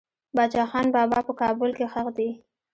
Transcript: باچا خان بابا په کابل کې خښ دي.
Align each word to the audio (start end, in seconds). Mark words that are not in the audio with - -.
باچا 0.35 0.63
خان 0.71 0.85
بابا 0.95 1.19
په 1.27 1.33
کابل 1.41 1.69
کې 1.77 1.85
خښ 1.93 2.07
دي. 2.17 2.29